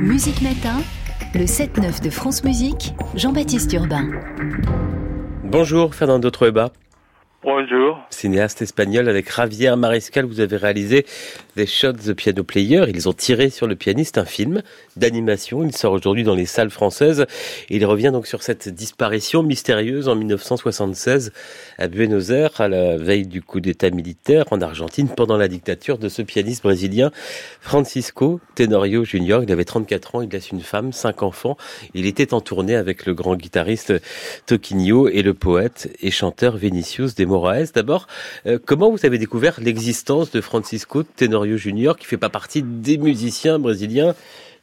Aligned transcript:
Musique 0.00 0.40
Matin, 0.40 0.80
le 1.34 1.44
7-9 1.44 2.02
de 2.02 2.08
France 2.08 2.42
Musique, 2.42 2.94
Jean-Baptiste 3.14 3.70
Urbain. 3.74 4.08
Bonjour 5.44 5.94
Fernando 5.94 6.30
Trueba. 6.30 6.72
Bonjour. 7.42 7.98
Cinéaste 8.08 8.62
espagnol 8.62 9.10
avec 9.10 9.30
Javier 9.34 9.76
Mariscal, 9.76 10.24
vous 10.24 10.40
avez 10.40 10.56
réalisé 10.56 11.04
des 11.56 11.66
Shots 11.66 11.92
the 12.04 12.14
Piano 12.14 12.44
Player. 12.44 12.84
Ils 12.88 13.08
ont 13.08 13.12
tiré 13.12 13.50
sur 13.50 13.66
le 13.66 13.76
pianiste 13.76 14.18
un 14.18 14.24
film 14.24 14.62
d'animation. 14.96 15.62
Il 15.62 15.76
sort 15.76 15.92
aujourd'hui 15.92 16.24
dans 16.24 16.34
les 16.34 16.46
salles 16.46 16.70
françaises. 16.70 17.26
Il 17.68 17.84
revient 17.84 18.10
donc 18.12 18.26
sur 18.26 18.42
cette 18.42 18.68
disparition 18.68 19.42
mystérieuse 19.42 20.08
en 20.08 20.14
1976 20.14 21.32
à 21.78 21.88
Buenos 21.88 22.30
Aires, 22.30 22.60
à 22.60 22.68
la 22.68 22.96
veille 22.96 23.26
du 23.26 23.42
coup 23.42 23.60
d'État 23.60 23.90
militaire 23.90 24.44
en 24.50 24.60
Argentine, 24.60 25.08
pendant 25.08 25.36
la 25.36 25.48
dictature 25.48 25.98
de 25.98 26.08
ce 26.08 26.22
pianiste 26.22 26.62
brésilien 26.62 27.10
Francisco 27.60 28.40
Tenorio 28.54 29.04
Jr. 29.04 29.40
Il 29.42 29.52
avait 29.52 29.64
34 29.64 30.14
ans, 30.14 30.22
il 30.22 30.30
laisse 30.30 30.50
une 30.50 30.60
femme, 30.60 30.92
cinq 30.92 31.22
enfants. 31.22 31.56
Il 31.94 32.06
était 32.06 32.34
en 32.34 32.40
tournée 32.40 32.76
avec 32.76 33.06
le 33.06 33.14
grand 33.14 33.36
guitariste 33.36 33.92
Toquinho 34.46 35.08
et 35.08 35.22
le 35.22 35.34
poète 35.34 35.94
et 36.00 36.10
chanteur 36.10 36.56
Vinicius 36.56 37.14
de 37.14 37.24
Moraes. 37.24 37.72
D'abord, 37.74 38.06
euh, 38.46 38.58
comment 38.64 38.90
vous 38.90 39.04
avez 39.04 39.18
découvert 39.18 39.60
l'existence 39.60 40.30
de 40.30 40.40
Francisco 40.40 41.02
Tenorio 41.02 41.41
Jr., 41.44 41.92
qui 41.98 42.06
fait 42.06 42.18
pas 42.18 42.28
partie 42.28 42.62
des 42.62 42.98
musiciens 42.98 43.58
brésiliens 43.58 44.14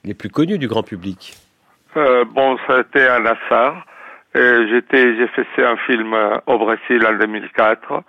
les 0.03 0.13
plus 0.13 0.29
connus 0.29 0.57
du 0.57 0.67
grand 0.67 0.83
public 0.83 1.33
euh, 1.97 2.25
Bon, 2.25 2.57
ça 2.67 2.79
été 2.79 3.07
un 3.07 3.25
hasard. 3.25 3.85
Euh, 4.35 4.67
j'ai 4.69 5.27
fait 5.27 5.65
un 5.65 5.77
film 5.77 6.13
euh, 6.13 6.37
au 6.47 6.57
Brésil 6.57 7.05
en 7.05 7.13
2004. 7.13 8.03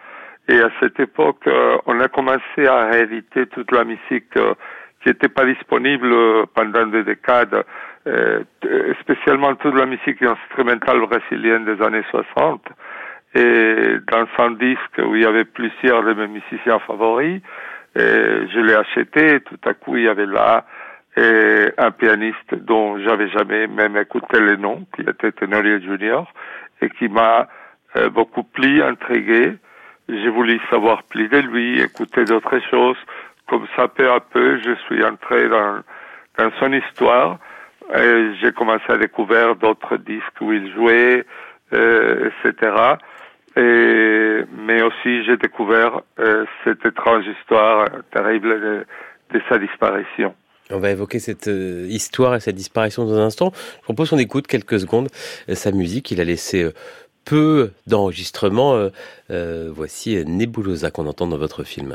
Et 0.48 0.60
à 0.60 0.70
cette 0.80 0.98
époque, 0.98 1.48
on 1.86 2.00
a 2.00 2.08
commencé 2.08 2.66
à 2.66 2.86
rééditer 2.86 3.46
toute 3.46 3.70
la 3.70 3.84
musique 3.84 4.32
qui 4.32 5.08
n'était 5.08 5.28
pas 5.28 5.44
disponible 5.44 6.12
pendant 6.54 6.86
des 6.86 7.04
décades, 7.04 7.62
spécialement 9.00 9.54
toute 9.54 9.76
la 9.76 9.86
musique 9.86 10.20
instrumentale 10.20 10.98
brésilienne 11.06 11.66
des 11.66 11.80
années 11.84 12.02
60 12.10 12.62
et 13.34 13.98
dans 14.10 14.26
son 14.36 14.50
disque 14.52 14.98
où 14.98 15.14
il 15.14 15.22
y 15.22 15.26
avait 15.26 15.44
plusieurs 15.44 16.02
de 16.02 16.14
mes 16.14 16.26
musiciens 16.26 16.80
favoris. 16.80 17.40
Et 17.96 18.00
je 18.00 18.60
l'ai 18.60 18.74
acheté 18.74 19.34
et 19.36 19.40
tout 19.40 19.58
à 19.64 19.74
coup 19.74 19.96
il 19.96 20.04
y 20.04 20.08
avait 20.08 20.26
là 20.26 20.64
un 21.16 21.90
pianiste 21.90 22.54
dont 22.54 22.98
j'avais 22.98 23.28
jamais 23.30 23.66
même 23.66 23.96
écouté 23.96 24.38
le 24.40 24.56
nom, 24.56 24.86
qui 24.94 25.02
était 25.02 25.32
Tenorio 25.32 25.78
Junior, 25.80 26.32
et 26.80 26.88
qui 26.90 27.08
m'a 27.08 27.48
euh, 27.96 28.08
beaucoup 28.08 28.42
plu, 28.42 28.82
intrigué. 28.82 29.56
J'ai 30.08 30.28
voulu 30.28 30.60
savoir 30.70 31.02
plus 31.04 31.28
de 31.28 31.38
lui, 31.38 31.80
écouter 31.80 32.24
d'autres 32.24 32.60
choses. 32.70 32.96
Comme 33.48 33.66
ça, 33.76 33.88
peu 33.88 34.10
à 34.10 34.20
peu, 34.20 34.60
je 34.60 34.74
suis 34.86 35.04
entré 35.04 35.48
dans, 35.48 35.80
dans 36.38 36.50
son 36.58 36.72
histoire. 36.72 37.38
J'ai 37.92 38.52
commencé 38.52 38.84
à 38.88 38.96
découvrir 38.96 39.56
d'autres 39.56 39.96
disques 39.96 40.40
où 40.40 40.52
il 40.52 40.72
jouait, 40.72 41.24
euh, 41.72 42.30
etc. 42.44 42.72
Mais 43.56 44.82
aussi, 44.82 45.24
j'ai 45.24 45.36
découvert 45.36 46.00
euh, 46.18 46.44
cette 46.64 46.84
étrange 46.84 47.24
histoire 47.26 47.88
terrible 48.12 48.84
de, 49.32 49.40
sa 49.48 49.58
disparition. 49.58 50.34
On 50.70 50.78
va 50.78 50.90
évoquer 50.90 51.18
cette 51.18 51.48
euh, 51.48 51.86
histoire 51.88 52.36
et 52.36 52.40
cette 52.40 52.54
disparition 52.54 53.04
dans 53.04 53.14
un 53.14 53.26
instant. 53.26 53.52
Je 53.78 53.82
propose 53.82 54.10
qu'on 54.10 54.18
écoute 54.18 54.46
quelques 54.46 54.78
secondes 54.78 55.08
euh, 55.48 55.54
sa 55.54 55.72
musique. 55.72 56.10
Il 56.10 56.20
a 56.20 56.24
laissé 56.24 56.70
peu 57.24 57.72
d'enregistrements. 57.86 58.88
Voici 59.28 60.24
Nebulosa 60.24 60.90
qu'on 60.90 61.06
entend 61.06 61.26
dans 61.26 61.38
votre 61.38 61.64
film. 61.64 61.94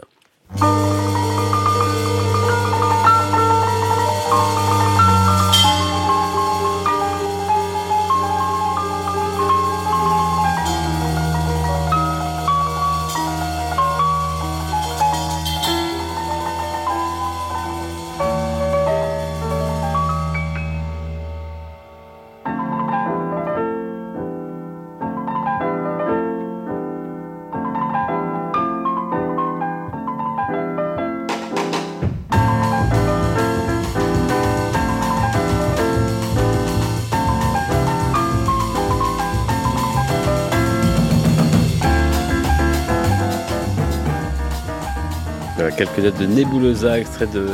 Quelques 45.71 45.99
notes 45.99 46.19
de 46.19 46.25
Nebulosa, 46.25 46.99
extrait 46.99 47.27
de 47.27 47.47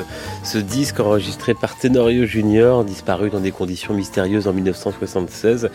ce 0.43 0.57
disque 0.57 0.99
enregistré 0.99 1.53
par 1.53 1.77
Tenorio 1.77 2.25
Junior, 2.25 2.83
disparu 2.83 3.29
dans 3.29 3.39
des 3.39 3.51
conditions 3.51 3.93
mystérieuses 3.93 4.47
en 4.47 4.53
1976. 4.53 5.69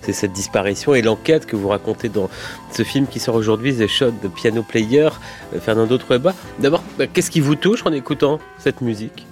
C'est 0.00 0.12
cette 0.12 0.32
disparition 0.32 0.94
et 0.94 1.02
l'enquête 1.02 1.46
que 1.46 1.56
vous 1.56 1.68
racontez 1.68 2.08
dans 2.08 2.28
ce 2.70 2.82
film 2.82 3.06
qui 3.06 3.18
sort 3.18 3.34
aujourd'hui, 3.34 3.74
The 3.76 3.86
Shot 3.86 4.12
de 4.22 4.28
Piano 4.28 4.62
Player, 4.62 5.08
Fernando 5.60 5.98
Trueba. 5.98 6.32
D'abord, 6.58 6.82
bah, 6.98 7.06
qu'est-ce 7.06 7.30
qui 7.30 7.40
vous 7.40 7.56
touche 7.56 7.84
en 7.86 7.92
écoutant 7.92 8.38
cette 8.58 8.80
musique? 8.80 9.26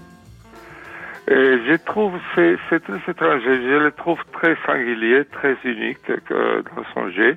Et 1.29 1.59
je 1.69 1.77
trouve 1.85 2.13
c'est. 2.35 2.57
Je 2.71 3.79
le 3.79 3.93
trouve 3.93 4.19
très 4.33 4.57
singulier, 4.67 5.25
très 5.31 5.57
unique 5.65 6.03
que 6.05 6.63
dans 6.75 6.85
son 6.93 7.11
jeu. 7.11 7.37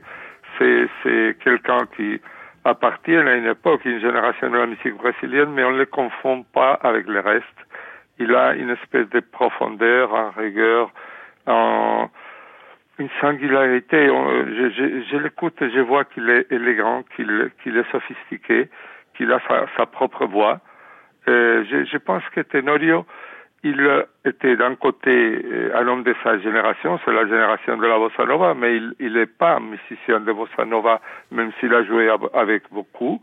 C'est 0.57 0.87
c'est 1.03 1.37
quelqu'un 1.43 1.85
qui 1.95 2.19
appartiennent 2.65 3.27
à 3.27 3.35
une 3.35 3.47
époque, 3.47 3.81
une 3.85 3.99
génération 3.99 4.49
de 4.49 4.57
la 4.57 4.65
musique 4.65 4.95
brésilienne, 4.95 5.51
mais 5.51 5.63
on 5.63 5.71
ne 5.71 5.79
le 5.79 5.85
confond 5.85 6.43
pas 6.43 6.73
avec 6.81 7.07
le 7.07 7.19
reste. 7.19 7.45
Il 8.19 8.33
a 8.35 8.53
une 8.53 8.69
espèce 8.69 9.09
de 9.09 9.19
profondeur, 9.19 10.13
en 10.13 10.31
rigueur, 10.31 10.91
en 11.47 12.09
une 12.99 13.09
singularité. 13.19 14.07
Je, 14.07 15.17
l'écoute 15.17 15.61
et 15.61 15.71
je 15.71 15.79
vois 15.79 16.05
qu'il 16.05 16.29
est 16.29 16.51
élégant, 16.51 17.03
qu'il 17.15 17.77
est 17.77 17.91
sophistiqué, 17.91 18.69
qu'il 19.15 19.31
a 19.31 19.39
sa, 19.77 19.85
propre 19.85 20.25
voix. 20.25 20.59
Euh, 21.27 21.63
je 21.69 21.97
pense 21.97 22.23
que 22.35 22.41
Tenorio, 22.41 23.05
il 23.63 24.05
était 24.25 24.57
d'un 24.57 24.75
côté 24.75 25.09
euh, 25.09 25.71
un 25.75 25.87
homme 25.87 26.03
de 26.03 26.13
sa 26.21 26.37
génération, 26.39 26.99
c'est 27.03 27.13
la 27.13 27.25
génération 27.25 27.77
de 27.77 27.85
la 27.85 27.97
bossa 27.97 28.25
nova, 28.25 28.53
mais 28.53 28.77
il 28.99 29.13
n'est 29.13 29.25
pas 29.25 29.59
musicien 29.59 30.19
de 30.19 30.31
bossa 30.31 30.65
nova, 30.65 30.99
même 31.31 31.51
s'il 31.59 31.73
a 31.73 31.83
joué 31.83 32.13
avec 32.33 32.63
beaucoup. 32.71 33.21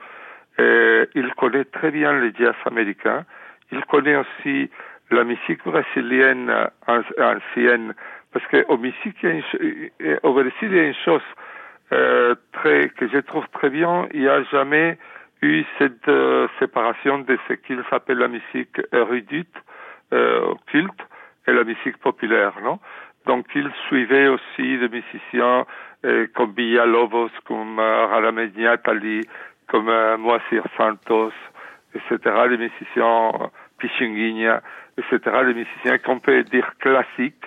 Et 0.59 1.09
il 1.15 1.33
connaît 1.35 1.65
très 1.65 1.91
bien 1.91 2.13
le 2.13 2.33
jazz 2.39 2.55
américain. 2.65 3.25
Il 3.71 3.85
connaît 3.85 4.17
aussi 4.17 4.71
la 5.11 5.25
musique 5.25 5.65
brésilienne 5.65 6.53
ancienne, 6.87 7.95
parce 8.33 8.47
qu'au 8.47 8.75
au 8.75 8.77
Brésil, 8.77 9.13
il 10.63 10.75
y 10.75 10.81
a 10.81 10.85
une 10.85 10.95
chose 11.05 11.23
euh, 11.93 12.35
très 12.53 12.89
que 12.91 13.09
je 13.09 13.19
trouve 13.19 13.47
très 13.53 13.69
bien. 13.69 14.09
Il 14.15 14.21
n'y 14.21 14.29
a 14.29 14.43
jamais 14.45 14.99
eu 15.43 15.65
cette 15.79 16.09
euh, 16.09 16.47
séparation 16.59 17.19
de 17.19 17.39
ce 17.49 17.55
qu'il 17.55 17.83
s'appelle 17.91 18.19
la 18.19 18.29
musique 18.29 18.81
érudite 18.93 19.55
euh, 20.13 20.55
culte 20.67 21.01
et 21.47 21.53
la 21.53 21.65
musique 21.65 21.99
populaire, 21.99 22.55
non? 22.63 22.79
Donc 23.27 23.47
il 23.55 23.71
suivait 23.89 24.29
aussi 24.29 24.79
des 24.79 24.89
musiciens 24.89 25.67
euh, 26.05 26.27
comme 26.35 26.53
Villalobos, 26.53 27.31
comme 27.47 27.79
euh, 27.79 28.07
Ralamegna 28.07 28.79
Tali, 28.79 29.21
comme 29.69 29.89
euh, 29.89 30.17
Moacir 30.17 30.65
Santos, 30.77 31.33
etc., 31.95 32.19
les 32.49 32.57
musiciens 32.57 33.33
Pichinguinha, 33.79 34.63
etc., 34.97 35.19
les 35.47 35.55
musiciens 35.55 35.99
qu'on 35.99 36.19
peut 36.19 36.43
dire 36.45 36.73
classiques, 36.79 37.47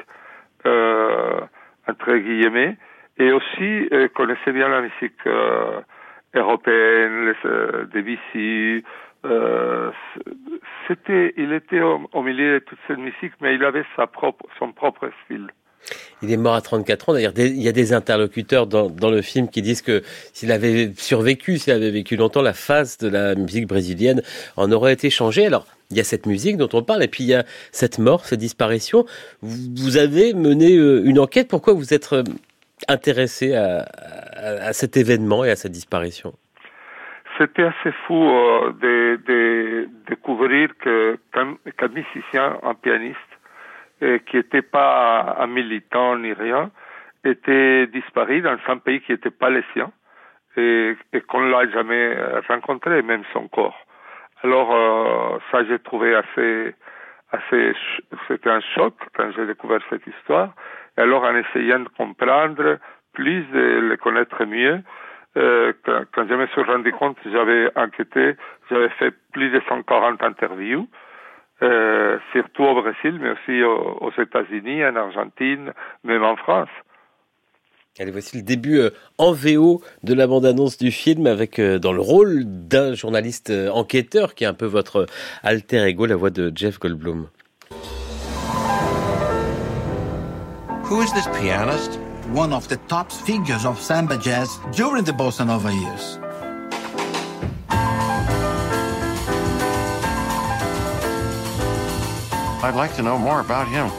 euh, 0.65 1.41
entre 1.87 2.15
guillemets, 2.15 2.77
et 3.17 3.31
aussi 3.31 3.87
euh, 3.91 4.07
connaissaient 4.09 4.53
bien 4.53 4.69
la 4.69 4.81
musique 4.81 5.25
euh, 5.25 5.81
européenne, 6.33 7.33
les, 7.43 7.85
Debussy, 7.93 8.83
euh, 9.25 9.91
il 11.09 11.53
était 11.53 11.81
au, 11.81 12.21
milieu 12.21 12.59
de 12.59 12.59
toute 12.59 12.79
cette 12.87 12.97
musique, 12.97 13.33
mais 13.41 13.55
il 13.55 13.63
avait 13.63 13.83
son 13.95 14.71
propre 14.71 15.09
style. 15.25 15.47
Il 16.21 16.31
est 16.31 16.37
mort 16.37 16.55
à 16.55 16.61
34 16.61 17.09
ans. 17.09 17.13
D'ailleurs, 17.13 17.33
il 17.37 17.61
y 17.61 17.67
a 17.67 17.73
des 17.73 17.91
interlocuteurs 17.91 18.67
dans, 18.67 19.09
le 19.09 19.21
film 19.21 19.49
qui 19.49 19.61
disent 19.61 19.81
que 19.81 20.01
s'il 20.31 20.51
avait 20.51 20.93
survécu, 20.95 21.57
s'il 21.57 21.73
avait 21.73 21.91
vécu 21.91 22.15
longtemps, 22.15 22.41
la 22.41 22.53
face 22.53 22.97
de 22.97 23.09
la 23.09 23.35
musique 23.35 23.67
brésilienne 23.67 24.21
en 24.55 24.71
aurait 24.71 24.93
été 24.93 25.09
changée. 25.09 25.45
Alors, 25.45 25.67
il 25.91 25.97
y 25.97 25.99
a 25.99 26.03
cette 26.05 26.25
musique 26.25 26.57
dont 26.57 26.69
on 26.73 26.81
parle, 26.81 27.03
et 27.03 27.07
puis 27.07 27.25
il 27.25 27.27
y 27.27 27.33
a 27.33 27.43
cette 27.71 27.99
mort, 27.99 28.25
cette 28.25 28.39
disparition. 28.39 29.05
Vous 29.41 29.97
avez 29.97 30.33
mené 30.33 30.75
euh, 30.77 31.03
une 31.03 31.19
enquête. 31.19 31.49
Pourquoi 31.49 31.73
vous 31.73 31.93
êtes 31.93 32.13
euh, 32.13 32.23
intéressé 32.87 33.53
à, 33.53 33.85
à, 34.33 34.67
à 34.67 34.73
cet 34.73 34.95
événement 34.95 35.43
et 35.43 35.51
à 35.51 35.55
cette 35.55 35.73
disparition? 35.73 36.33
C'était 37.37 37.63
assez 37.63 37.91
fou 38.05 38.21
euh, 38.23 38.71
de, 38.73 39.19
de, 39.25 39.89
découvrir 40.07 40.69
que 40.79 41.17
qu'un 41.31 41.55
qu 41.55 41.87
musicien, 41.89 42.57
un 42.63 42.73
pianiste, 42.73 43.19
et 44.01 44.19
qui 44.21 44.37
n'était 44.37 44.61
pas 44.61 45.37
un 45.39 45.47
militant 45.47 46.17
ni 46.17 46.33
rien, 46.33 46.71
était 47.23 47.87
disparu 47.87 48.41
dans 48.41 48.57
un 48.67 48.77
pays 48.77 49.01
qui 49.01 49.13
n'était 49.13 49.31
pas 49.31 49.49
le 49.49 49.63
sien 49.73 49.91
et, 50.57 50.95
et 51.13 51.21
qu'on 51.21 51.41
l'a 51.41 51.69
jamais 51.69 52.17
rencontré, 52.47 53.01
même 53.01 53.23
son 53.31 53.47
corps. 53.47 53.79
Alors 54.43 54.75
euh, 54.75 55.39
ça 55.51 55.63
j'ai 55.65 55.79
trouvé 55.79 56.15
assez 56.15 56.75
assez 57.31 57.73
c'était 58.27 58.49
un 58.49 58.61
choc 58.75 58.93
quand 59.15 59.31
j'ai 59.35 59.45
découvert 59.45 59.79
cette 59.89 60.05
histoire. 60.05 60.53
Et 60.97 61.01
alors 61.01 61.23
en 61.23 61.35
essayant 61.35 61.79
de 61.79 61.89
comprendre 61.97 62.77
plus, 63.13 63.43
de 63.53 63.79
le 63.79 63.97
connaître 63.97 64.43
mieux, 64.45 64.81
euh, 65.37 65.73
quand, 65.85 66.03
quand, 66.13 66.27
je 66.27 66.33
me 66.35 66.47
suis 66.47 66.61
rendu 66.61 66.91
compte, 66.91 67.17
j'avais 67.25 67.69
enquêté, 67.75 68.35
j'avais 68.69 68.89
fait 68.89 69.13
plus 69.31 69.49
de 69.49 69.61
140 69.67 70.21
interviews, 70.23 70.87
euh, 71.61 72.17
surtout 72.31 72.63
au 72.63 72.81
Brésil, 72.81 73.19
mais 73.19 73.31
aussi 73.31 73.63
aux, 73.63 73.97
aux 74.01 74.11
États-Unis, 74.21 74.85
en 74.85 74.95
Argentine, 74.95 75.73
même 76.03 76.23
en 76.23 76.35
France. 76.35 76.69
Allez, 77.99 78.09
voici 78.09 78.37
le 78.37 78.41
début 78.41 78.79
euh, 78.79 78.89
en 79.19 79.33
VO 79.33 79.83
de 80.01 80.15
la 80.15 80.25
bande-annonce 80.25 80.79
du 80.79 80.89
film 80.89 81.27
avec 81.27 81.59
euh, 81.59 81.77
dans 81.77 81.93
le 81.93 82.01
rôle 82.01 82.43
d'un 82.43 82.95
journaliste 82.95 83.51
euh, 83.51 83.69
enquêteur 83.69 84.33
qui 84.33 84.45
est 84.45 84.47
un 84.47 84.55
peu 84.55 84.65
votre 84.65 85.05
alter 85.43 85.85
ego, 85.85 86.07
la 86.07 86.15
voix 86.15 86.31
de 86.31 86.51
Jeff 86.55 86.79
Goldblum. 86.79 87.27
Who 90.89 91.03
is 91.03 91.13
this 91.13 91.27
pianist? 91.39 91.99
One 92.31 92.53
of 92.53 92.69
the 92.69 92.77
top 92.87 93.11
figures 93.11 93.65
of 93.65 93.77
samba 93.79 94.17
jazz 94.17 94.57
during 94.71 95.03
the 95.03 95.11
bossa 95.11 95.45
nova 95.45 95.71
years. 95.73 96.17
I'd 102.63 102.75
like 102.75 102.95
to 102.95 103.01
know 103.03 103.17
more 103.17 103.41
about 103.41 103.67
him. 103.67 103.91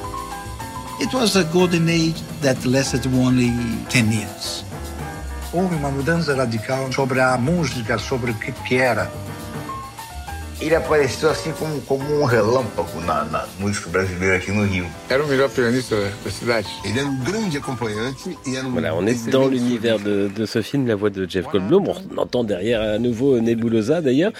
It 1.01 1.13
was 1.13 1.37
a 1.37 1.45
golden 1.53 1.89
age 1.91 2.23
that 2.41 2.65
lasted 2.65 3.07
only 3.09 3.53
10 3.91 4.11
years. 4.11 4.65
Houve 5.53 5.75
uma 5.75 5.91
mudança 5.91 6.35
radical 6.35 6.91
sobre 6.93 7.21
a 7.21 7.37
música, 7.37 7.99
sobre 7.99 8.31
o 8.31 8.35
que, 8.35 8.53
que 8.53 8.77
era. 8.77 9.11
Ele 10.65 10.75
apareceu 10.75 11.29
assim 11.29 11.53
como, 11.53 11.79
como 11.83 12.23
um 12.23 12.25
relâmpago 12.25 12.99
na, 13.07 13.23
na, 13.27 13.45
música 13.61 13.91
brasileira 13.91 14.37
aqui 14.37 14.51
no 14.51 14.65
Rio. 14.65 14.87
Era 15.11 15.23
o 15.23 15.29
melhor 15.29 15.51
pianista 15.51 15.95
da 15.95 16.31
cidade. 16.31 16.67
Ele 16.83 17.01
era 17.01 17.07
um 17.07 17.23
grande 17.23 17.59
acompanhante 17.59 18.31
e 18.47 18.57
era 18.57 18.67
um 18.67 18.71
Voilà, 18.73 18.95
on 18.95 19.07
est 19.07 19.31
dans 19.31 19.47
l'univers 19.47 19.99
de, 19.99 20.29
de, 20.29 20.47
ce 20.47 20.63
film, 20.63 20.87
la 20.87 20.95
voix 20.95 21.11
de 21.11 21.29
Jeff 21.29 21.45
Goldblum. 21.49 21.85
On 21.87 22.17
entend 22.17 22.45
derrière 22.45 22.81
à 22.81 22.99
nouveau 22.99 23.39
Nebulosa 23.41 24.01
d'ailleurs. 24.01 24.33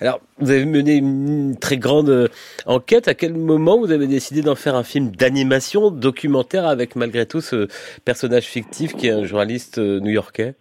Alors, 0.00 0.20
vous 0.38 0.52
avez 0.52 0.66
mené 0.66 0.98
une 0.98 1.58
très 1.58 1.78
grande 1.78 2.30
enquête. 2.64 3.08
À 3.08 3.14
quel 3.14 3.34
moment 3.34 3.76
vous 3.76 3.90
avez 3.90 4.06
décidé 4.06 4.40
d'en 4.40 4.54
faire 4.54 4.76
un 4.76 4.84
film 4.84 5.10
d'animation, 5.10 5.90
documentaire, 5.90 6.64
avec 6.64 6.94
malgré 6.94 7.26
tout 7.26 7.40
ce 7.40 7.66
personnage 8.04 8.44
fictif 8.44 8.94
qui 8.94 9.08
est 9.08 9.12
un 9.12 9.24
journaliste 9.24 9.78
new-yorkais? 9.78 10.54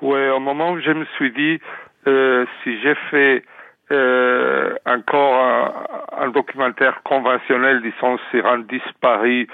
Ouais, 0.00 0.30
au 0.30 0.38
moment 0.38 0.70
où 0.70 0.80
je 0.80 0.92
me 0.92 1.04
suis 1.16 1.32
dit, 1.32 1.60
euh, 2.06 2.46
si 2.62 2.80
j'ai 2.80 2.94
fait 3.10 3.42
euh, 3.90 4.74
encore 4.86 5.34
un, 5.34 6.24
un, 6.24 6.28
documentaire 6.28 7.02
conventionnel, 7.04 7.82
disons, 7.82 8.18
sur 8.30 8.46
un 8.46 8.58
disparu, 8.60 9.48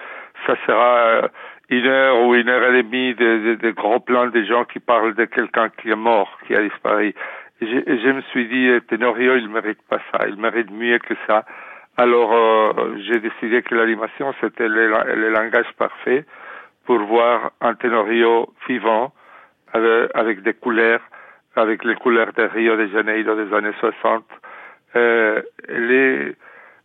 ça 0.46 0.54
sera 0.66 1.28
une 1.70 1.86
heure 1.86 2.22
ou 2.22 2.34
une 2.34 2.48
heure 2.48 2.74
et 2.74 2.82
demie 2.82 3.14
de, 3.14 3.38
de, 3.38 3.54
de 3.54 3.70
gros 3.70 4.00
plans 4.00 4.26
de 4.26 4.42
gens 4.44 4.64
qui 4.64 4.80
parlent 4.80 5.14
de 5.14 5.24
quelqu'un 5.24 5.70
qui 5.70 5.90
est 5.90 5.96
mort, 5.96 6.38
qui 6.46 6.54
a 6.54 6.62
disparu. 6.62 7.14
Je, 7.60 7.66
je 7.66 8.10
me 8.10 8.20
suis 8.32 8.46
dit, 8.48 8.68
Tenorio, 8.88 9.36
il 9.36 9.48
mérite 9.48 9.80
pas 9.88 9.98
ça, 10.12 10.26
il 10.28 10.36
mérite 10.36 10.70
mieux 10.70 10.98
que 10.98 11.14
ça. 11.26 11.44
Alors, 11.96 12.32
euh, 12.32 12.96
j'ai 13.06 13.20
décidé 13.20 13.62
que 13.62 13.74
l'animation, 13.74 14.34
c'était 14.40 14.68
le, 14.68 14.88
le, 15.14 15.30
langage 15.30 15.70
parfait 15.78 16.24
pour 16.86 16.98
voir 16.98 17.52
un 17.60 17.74
Tenorio 17.74 18.52
vivant, 18.68 19.12
avec, 19.72 20.10
avec 20.14 20.42
des 20.42 20.54
couleurs, 20.54 21.00
avec 21.56 21.84
les 21.84 21.94
couleurs 21.94 22.32
de 22.32 22.42
Rio 22.42 22.76
de 22.76 22.86
Janeiro 22.86 23.34
des 23.36 23.54
années 23.54 23.74
60, 23.80 24.24
euh, 24.96 25.42
les, 25.68 26.34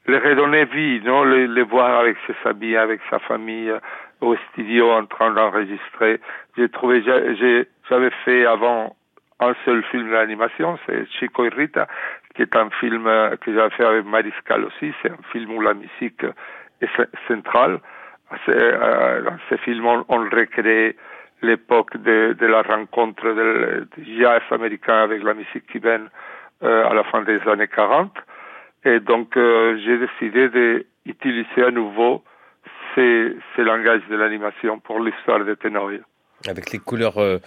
les 0.07 0.17
redonner 0.17 0.65
vie, 0.65 1.01
non, 1.03 1.23
les, 1.23 1.47
les 1.47 1.63
voir 1.63 1.99
avec 1.99 2.17
ses 2.27 2.35
amis, 2.47 2.75
avec 2.75 3.01
sa 3.09 3.19
famille, 3.19 3.71
au 4.21 4.35
studio 4.51 4.91
en 4.91 5.05
train 5.05 5.31
d'enregistrer. 5.31 6.19
J'ai 6.57 6.69
trouvé, 6.69 7.01
j'avais 7.01 8.11
fait 8.25 8.45
avant 8.45 8.95
un 9.39 9.53
seul 9.65 9.83
film 9.83 10.11
d'animation, 10.11 10.77
c'est 10.85 11.07
Chico 11.11 11.45
y 11.45 11.49
Rita, 11.49 11.87
qui 12.35 12.41
est 12.41 12.55
un 12.55 12.69
film 12.71 13.05
que 13.41 13.53
j'avais 13.53 13.69
fait 13.71 13.85
avec 13.85 14.05
Mariscal 14.05 14.65
aussi. 14.65 14.93
C'est 15.01 15.11
un 15.11 15.23
film 15.31 15.51
où 15.51 15.61
la 15.61 15.73
musique 15.73 16.25
est 16.81 16.89
centrale. 17.27 17.79
Euh, 18.49 19.21
dans 19.21 19.37
ce 19.49 19.55
film, 19.57 19.85
on, 19.85 20.05
on 20.07 20.19
recrée 20.29 20.95
l'époque 21.41 21.97
de, 21.97 22.35
de, 22.39 22.45
la 22.45 22.61
rencontre 22.61 23.87
du 23.97 24.19
jazz 24.19 24.41
américain 24.51 25.03
avec 25.03 25.23
la 25.23 25.33
musique 25.33 25.67
cubaine 25.67 26.09
euh, 26.61 26.85
à 26.85 26.93
la 26.93 27.03
fin 27.05 27.21
des 27.23 27.39
années 27.47 27.67
40. 27.67 28.11
Et 28.83 28.99
donc, 28.99 29.37
euh, 29.37 29.77
j'ai 29.85 29.97
décidé 29.97 30.85
d'utiliser 31.05 31.63
à 31.63 31.71
nouveau 31.71 32.23
ces, 32.93 33.35
ces 33.55 33.63
langages 33.63 34.01
de 34.09 34.15
l'animation 34.17 34.79
pour 34.79 34.99
l'histoire 34.99 35.43
de 35.43 35.53
Tenorio. 35.53 36.01
Avec 36.47 36.71
les 36.71 36.79
couleurs 36.79 37.17
euh, 37.17 37.39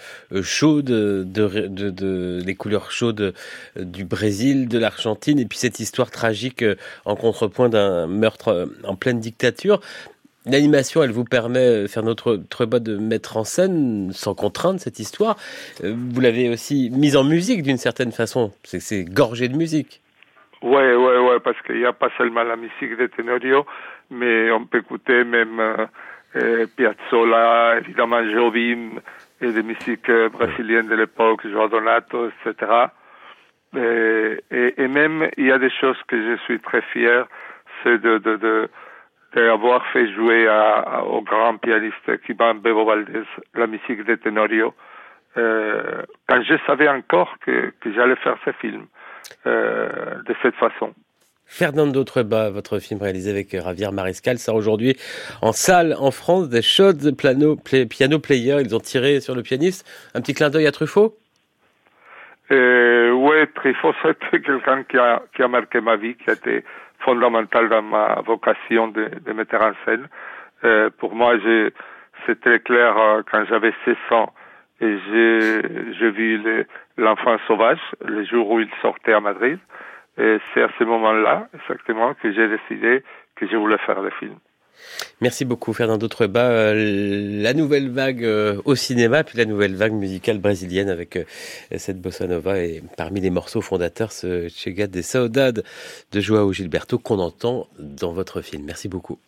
chaudes, 0.42 0.84
de, 0.86 1.24
de, 1.24 1.90
de, 1.90 2.40
les 2.44 2.54
couleurs 2.54 2.90
chaudes 2.90 3.34
du 3.76 4.04
Brésil, 4.04 4.68
de 4.68 4.78
l'Argentine, 4.78 5.38
et 5.38 5.46
puis 5.46 5.58
cette 5.58 5.80
histoire 5.80 6.10
tragique 6.10 6.64
en 7.04 7.16
contrepoint 7.16 7.68
d'un 7.68 8.06
meurtre 8.06 8.68
en 8.84 8.96
pleine 8.96 9.18
dictature. 9.18 9.80
L'animation, 10.44 11.04
elle 11.04 11.12
vous 11.12 11.24
permet, 11.24 11.86
faire 11.86 12.02
notre 12.02 12.36
trébat 12.36 12.80
de 12.80 12.96
mettre 12.96 13.36
en 13.36 13.44
scène, 13.44 14.10
sans 14.12 14.34
contrainte, 14.34 14.80
cette 14.80 14.98
histoire. 14.98 15.36
Vous 15.82 16.20
l'avez 16.20 16.48
aussi 16.48 16.90
mise 16.90 17.16
en 17.16 17.22
musique 17.22 17.62
d'une 17.62 17.76
certaine 17.76 18.10
façon. 18.10 18.52
C'est 18.64 19.04
gorgé 19.04 19.48
de 19.48 19.56
musique. 19.56 20.00
Ouais, 20.62 20.94
ouais, 20.94 21.18
ouais, 21.18 21.40
parce 21.40 21.60
qu'il 21.62 21.78
n'y 21.78 21.84
a 21.84 21.92
pas 21.92 22.08
seulement 22.16 22.42
la 22.42 22.56
musique 22.56 22.96
de 22.96 23.06
Tenorio, 23.06 23.66
mais 24.10 24.50
on 24.50 24.64
peut 24.64 24.78
écouter 24.78 25.24
même 25.24 25.60
euh, 26.36 26.66
Piazzolla, 26.76 27.78
évidemment 27.78 28.24
Jobim, 28.28 29.00
et 29.40 29.52
des 29.52 29.62
musiques 29.62 30.10
brésiliennes 30.32 30.88
de 30.88 30.94
l'époque, 30.94 31.46
João 31.48 31.68
Donato, 31.68 32.28
etc. 32.28 32.72
Et, 33.76 34.40
et, 34.50 34.82
et, 34.82 34.88
même, 34.88 35.28
il 35.36 35.46
y 35.46 35.52
a 35.52 35.58
des 35.58 35.70
choses 35.70 35.96
que 36.06 36.16
je 36.16 36.36
suis 36.44 36.60
très 36.60 36.82
fier, 36.92 37.26
c'est 37.82 38.00
de, 38.00 38.18
de, 38.18 38.36
de 38.36 38.68
d'avoir 39.34 39.86
fait 39.92 40.12
jouer 40.12 40.46
à, 40.46 40.78
à, 40.78 41.02
au 41.02 41.22
grand 41.22 41.56
pianiste 41.56 42.20
cubain 42.22 42.54
Bebo 42.54 42.84
Valdez 42.84 43.22
la 43.54 43.66
musique 43.66 44.04
de 44.04 44.14
Tenorio 44.16 44.74
euh, 45.36 46.02
quand 46.28 46.42
je 46.42 46.54
savais 46.66 46.88
encore 46.88 47.36
que, 47.44 47.72
que 47.80 47.92
j'allais 47.92 48.16
faire 48.16 48.36
ce 48.44 48.52
film 48.52 48.86
euh, 49.46 49.88
de 50.26 50.34
cette 50.42 50.54
façon. 50.56 50.92
Fernando 51.46 52.02
Trueba, 52.04 52.50
votre 52.50 52.78
film 52.78 53.00
réalisé 53.02 53.30
avec 53.30 53.50
Javier 53.50 53.90
Mariscal, 53.92 54.38
sort 54.38 54.56
aujourd'hui 54.56 54.96
en 55.42 55.52
salle 55.52 55.94
en 55.98 56.10
France 56.10 56.48
des 56.48 56.62
shots 56.62 56.94
de 56.94 57.10
piano, 57.10 57.56
play, 57.56 57.86
piano 57.86 58.18
player. 58.18 58.56
Ils 58.60 58.74
ont 58.74 58.80
tiré 58.80 59.20
sur 59.20 59.34
le 59.34 59.42
pianiste. 59.42 59.86
Un 60.14 60.20
petit 60.20 60.34
clin 60.34 60.48
d'œil 60.50 60.66
à 60.66 60.72
Truffaut? 60.72 61.14
Euh, 62.50 63.10
Oui, 63.10 63.36
Truffaut, 63.54 63.92
c'était 64.02 64.40
quelqu'un 64.42 64.82
qui 64.84 64.96
a, 64.98 65.22
qui 65.34 65.42
a 65.42 65.48
marqué 65.48 65.80
ma 65.80 65.96
vie, 65.96 66.14
qui 66.16 66.30
a 66.30 66.34
été 66.34 66.64
fondamental 67.04 67.68
dans 67.68 67.82
ma 67.82 68.20
vocation 68.24 68.88
de, 68.88 69.10
de 69.24 69.32
mettre 69.32 69.56
en 69.56 69.72
scène. 69.84 70.08
Euh, 70.64 70.90
pour 70.98 71.14
moi, 71.14 71.34
c'est 72.26 72.40
très 72.40 72.60
clair 72.60 72.96
euh, 72.96 73.22
quand 73.30 73.44
j'avais 73.46 73.72
16 73.84 73.96
ans 74.12 74.32
et 74.80 74.98
j'ai 75.08 76.10
vu 76.10 76.66
l'enfant 76.96 77.36
sauvage 77.46 77.80
le 78.04 78.24
jour 78.24 78.50
où 78.50 78.60
il 78.60 78.68
sortait 78.80 79.12
à 79.12 79.20
Madrid. 79.20 79.58
Et 80.18 80.38
c'est 80.52 80.62
à 80.62 80.68
ce 80.78 80.84
moment-là, 80.84 81.48
exactement, 81.54 82.14
que 82.14 82.32
j'ai 82.32 82.48
décidé 82.48 83.02
que 83.36 83.46
je 83.46 83.56
voulais 83.56 83.78
faire 83.78 84.00
le 84.00 84.10
film. 84.10 84.36
Merci 85.20 85.44
beaucoup 85.44 85.72
Fernando 85.72 86.06
Trueba. 86.08 86.50
Euh, 86.50 87.42
la 87.42 87.54
nouvelle 87.54 87.90
vague 87.90 88.24
euh, 88.24 88.60
au 88.64 88.74
cinéma, 88.74 89.24
puis 89.24 89.38
la 89.38 89.44
nouvelle 89.44 89.74
vague 89.74 89.92
musicale 89.92 90.38
brésilienne 90.38 90.88
avec 90.88 91.16
euh, 91.16 91.24
cette 91.76 92.00
bossa 92.00 92.26
nova 92.26 92.58
et 92.58 92.82
parmi 92.96 93.20
les 93.20 93.30
morceaux 93.30 93.60
fondateurs 93.60 94.12
ce 94.12 94.48
Chega 94.48 94.86
de 94.86 95.02
Saudade 95.02 95.64
de 96.12 96.20
Joao 96.20 96.52
Gilberto 96.52 96.98
qu'on 96.98 97.18
entend 97.18 97.68
dans 97.78 98.12
votre 98.12 98.42
film. 98.42 98.64
Merci 98.64 98.88
beaucoup. 98.88 99.18